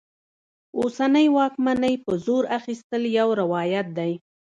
اوسنۍ 0.79 1.27
واکمنۍ 1.35 1.95
په 2.05 2.11
زور 2.25 2.43
اخیستل 2.57 3.03
یو 3.19 3.29
روایت 3.41 3.87
دی. 3.97 4.11